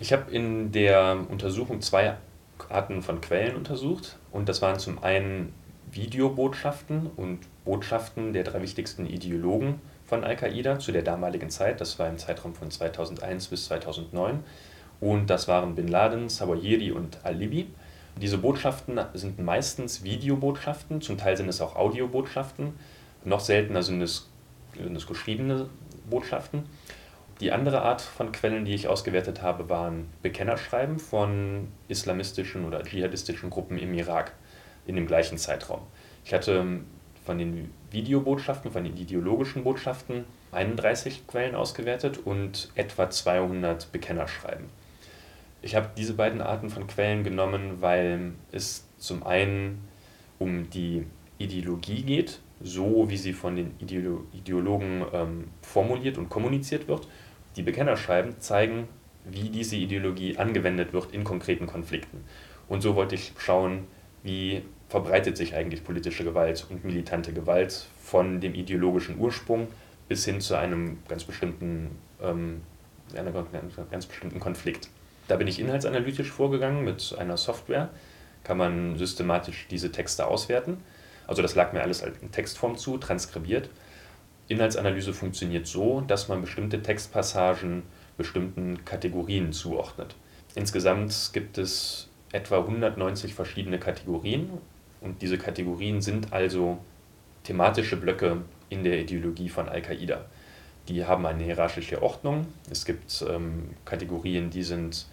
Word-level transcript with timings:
Ich 0.00 0.12
habe 0.12 0.30
in 0.30 0.70
der 0.70 1.18
Untersuchung 1.28 1.80
zwei 1.80 2.16
Arten 2.68 3.02
von 3.02 3.20
Quellen 3.20 3.56
untersucht 3.56 4.16
und 4.30 4.48
das 4.48 4.62
waren 4.62 4.78
zum 4.78 5.02
einen 5.02 5.52
Videobotschaften 5.90 7.10
und 7.16 7.40
Botschaften 7.64 8.32
der 8.32 8.44
drei 8.44 8.62
wichtigsten 8.62 9.06
Ideologen 9.06 9.80
von 10.06 10.22
Al-Qaida 10.22 10.78
zu 10.78 10.92
der 10.92 11.02
damaligen 11.02 11.50
Zeit. 11.50 11.80
Das 11.80 11.98
war 11.98 12.08
im 12.08 12.18
Zeitraum 12.18 12.54
von 12.54 12.70
2001 12.70 13.48
bis 13.48 13.66
2009. 13.66 14.44
Und 15.00 15.30
das 15.30 15.48
waren 15.48 15.74
Bin 15.74 15.88
Laden, 15.88 16.28
Sawahiri 16.28 16.92
und 16.92 17.18
Al-Libi. 17.24 17.66
Diese 18.20 18.38
Botschaften 18.38 19.00
sind 19.14 19.38
meistens 19.38 20.02
Videobotschaften, 20.02 21.00
zum 21.00 21.18
Teil 21.18 21.36
sind 21.36 21.48
es 21.48 21.60
auch 21.60 21.76
Audiobotschaften. 21.76 22.72
Noch 23.24 23.40
seltener 23.40 23.82
sind 23.82 24.02
es, 24.02 24.28
sind 24.76 24.96
es 24.96 25.06
geschriebene 25.06 25.68
Botschaften. 26.08 26.64
Die 27.40 27.52
andere 27.52 27.82
Art 27.82 28.00
von 28.00 28.32
Quellen, 28.32 28.64
die 28.64 28.74
ich 28.74 28.88
ausgewertet 28.88 29.42
habe, 29.42 29.68
waren 29.68 30.08
Bekennerschreiben 30.22 30.98
von 30.98 31.68
islamistischen 31.86 32.64
oder 32.64 32.82
dschihadistischen 32.82 33.50
Gruppen 33.50 33.78
im 33.78 33.94
Irak 33.94 34.32
in 34.86 34.96
dem 34.96 35.06
gleichen 35.06 35.38
Zeitraum. 35.38 35.82
Ich 36.24 36.34
hatte 36.34 36.80
von 37.24 37.38
den 37.38 37.72
Videobotschaften, 37.90 38.72
von 38.72 38.82
den 38.82 38.96
ideologischen 38.96 39.62
Botschaften 39.62 40.24
31 40.50 41.26
Quellen 41.28 41.54
ausgewertet 41.54 42.18
und 42.24 42.70
etwa 42.74 43.08
200 43.08 43.92
Bekennerschreiben. 43.92 44.66
Ich 45.62 45.76
habe 45.76 45.90
diese 45.96 46.14
beiden 46.14 46.40
Arten 46.40 46.70
von 46.70 46.86
Quellen 46.86 47.22
genommen, 47.22 47.80
weil 47.80 48.32
es 48.50 48.86
zum 48.96 49.24
einen 49.24 49.86
um 50.38 50.70
die 50.70 51.06
Ideologie 51.38 52.02
geht, 52.02 52.40
so 52.62 53.08
wie 53.08 53.16
sie 53.16 53.32
von 53.32 53.56
den 53.56 53.72
Ideolo 53.78 54.24
Ideologen 54.32 55.04
ähm, 55.12 55.44
formuliert 55.62 56.18
und 56.18 56.28
kommuniziert 56.28 56.88
wird. 56.88 57.08
Die 57.56 57.62
Bekennerschreiben 57.62 58.40
zeigen, 58.40 58.88
wie 59.24 59.50
diese 59.50 59.76
Ideologie 59.76 60.36
angewendet 60.38 60.92
wird 60.92 61.12
in 61.12 61.24
konkreten 61.24 61.66
Konflikten. 61.66 62.24
Und 62.68 62.82
so 62.82 62.94
wollte 62.94 63.14
ich 63.14 63.32
schauen, 63.38 63.84
wie 64.22 64.62
verbreitet 64.88 65.36
sich 65.36 65.54
eigentlich 65.54 65.84
politische 65.84 66.24
Gewalt 66.24 66.66
und 66.70 66.84
militante 66.84 67.32
Gewalt 67.32 67.86
von 68.02 68.40
dem 68.40 68.54
ideologischen 68.54 69.18
Ursprung 69.18 69.68
bis 70.08 70.24
hin 70.24 70.40
zu 70.40 70.56
einem 70.56 70.98
ganz 71.08 71.24
bestimmten, 71.24 71.90
ähm, 72.22 72.62
einem 73.14 73.34
ganz 73.90 74.06
bestimmten 74.06 74.40
Konflikt. 74.40 74.88
Da 75.28 75.36
bin 75.36 75.46
ich 75.46 75.60
inhaltsanalytisch 75.60 76.30
vorgegangen 76.30 76.84
mit 76.84 77.14
einer 77.18 77.36
Software, 77.36 77.90
kann 78.44 78.56
man 78.56 78.96
systematisch 78.96 79.66
diese 79.70 79.92
Texte 79.92 80.26
auswerten. 80.26 80.78
Also 81.28 81.42
das 81.42 81.54
lag 81.54 81.72
mir 81.72 81.82
alles 81.82 82.02
in 82.02 82.32
Textform 82.32 82.76
zu, 82.76 82.98
transkribiert. 82.98 83.70
Inhaltsanalyse 84.48 85.12
funktioniert 85.12 85.66
so, 85.66 86.00
dass 86.00 86.26
man 86.26 86.40
bestimmte 86.40 86.82
Textpassagen 86.82 87.84
bestimmten 88.16 88.84
Kategorien 88.84 89.52
zuordnet. 89.52 90.16
Insgesamt 90.54 91.30
gibt 91.32 91.58
es 91.58 92.08
etwa 92.32 92.58
190 92.58 93.34
verschiedene 93.34 93.78
Kategorien 93.78 94.50
und 95.00 95.22
diese 95.22 95.38
Kategorien 95.38 96.00
sind 96.00 96.32
also 96.32 96.78
thematische 97.44 97.96
Blöcke 97.96 98.38
in 98.70 98.82
der 98.82 98.98
Ideologie 99.00 99.50
von 99.50 99.68
Al-Qaida. 99.68 100.24
Die 100.88 101.04
haben 101.04 101.26
eine 101.26 101.44
hierarchische 101.44 102.02
Ordnung. 102.02 102.46
Es 102.70 102.86
gibt 102.86 103.24
ähm, 103.28 103.70
Kategorien, 103.84 104.48
die 104.50 104.62
sind 104.62 105.06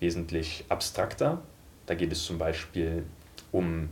wesentlich 0.00 0.64
abstrakter. 0.68 1.40
Da 1.86 1.94
geht 1.94 2.10
es 2.10 2.24
zum 2.24 2.38
Beispiel 2.38 3.04
um 3.52 3.88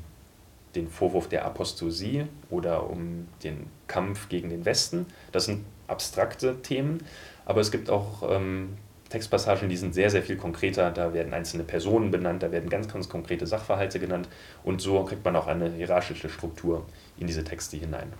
den 0.78 0.88
Vorwurf 0.88 1.28
der 1.28 1.44
Apostosie 1.44 2.24
oder 2.50 2.88
um 2.88 3.28
den 3.42 3.66
Kampf 3.86 4.28
gegen 4.28 4.48
den 4.48 4.64
Westen. 4.64 5.06
Das 5.32 5.44
sind 5.44 5.64
abstrakte 5.86 6.62
Themen, 6.62 7.02
aber 7.44 7.60
es 7.60 7.70
gibt 7.70 7.90
auch 7.90 8.22
ähm, 8.30 8.76
Textpassagen, 9.08 9.68
die 9.68 9.76
sind 9.76 9.94
sehr, 9.94 10.10
sehr 10.10 10.22
viel 10.22 10.36
konkreter. 10.36 10.90
Da 10.90 11.14
werden 11.14 11.32
einzelne 11.32 11.64
Personen 11.64 12.10
benannt, 12.10 12.42
da 12.42 12.52
werden 12.52 12.68
ganz, 12.68 12.92
ganz 12.92 13.08
konkrete 13.08 13.46
Sachverhalte 13.46 13.98
genannt 13.98 14.28
und 14.64 14.80
so 14.80 15.02
kriegt 15.04 15.24
man 15.24 15.34
auch 15.36 15.46
eine 15.46 15.70
hierarchische 15.70 16.28
Struktur 16.28 16.84
in 17.18 17.26
diese 17.26 17.44
Texte 17.44 17.76
hinein. 17.76 18.12